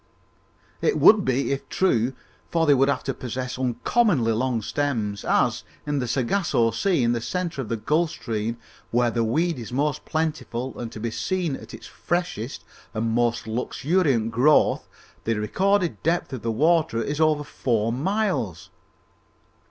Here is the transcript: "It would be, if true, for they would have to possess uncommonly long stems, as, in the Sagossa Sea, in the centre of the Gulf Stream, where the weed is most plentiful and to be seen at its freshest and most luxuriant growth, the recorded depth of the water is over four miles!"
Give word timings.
"It 0.81 0.97
would 0.99 1.23
be, 1.23 1.51
if 1.51 1.69
true, 1.69 2.13
for 2.49 2.65
they 2.65 2.73
would 2.73 2.89
have 2.89 3.03
to 3.03 3.13
possess 3.13 3.59
uncommonly 3.59 4.31
long 4.31 4.63
stems, 4.63 5.23
as, 5.23 5.63
in 5.85 5.99
the 5.99 6.07
Sagossa 6.07 6.73
Sea, 6.73 7.03
in 7.03 7.11
the 7.11 7.21
centre 7.21 7.61
of 7.61 7.69
the 7.69 7.77
Gulf 7.77 8.09
Stream, 8.09 8.57
where 8.89 9.11
the 9.11 9.23
weed 9.23 9.59
is 9.59 9.71
most 9.71 10.03
plentiful 10.03 10.73
and 10.79 10.91
to 10.91 10.99
be 10.99 11.11
seen 11.11 11.55
at 11.55 11.75
its 11.75 11.85
freshest 11.85 12.63
and 12.95 13.11
most 13.11 13.45
luxuriant 13.45 14.31
growth, 14.31 14.89
the 15.23 15.35
recorded 15.35 16.01
depth 16.01 16.33
of 16.33 16.41
the 16.41 16.51
water 16.51 16.99
is 17.03 17.21
over 17.21 17.43
four 17.43 17.93
miles!" 17.93 18.71